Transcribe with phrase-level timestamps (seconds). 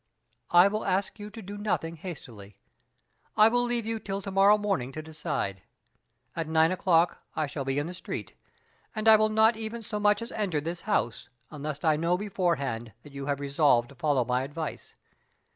[0.49, 2.57] "I will ask you to do nothing hastily.
[3.37, 5.61] I will leave you till to morrow morning to decide.
[6.35, 8.33] At nine o'clock I shall be in the street;
[8.95, 12.93] and I will not even so much as enter this house, unless I know beforehand
[13.03, 14.95] that you have resolved to follow my advice.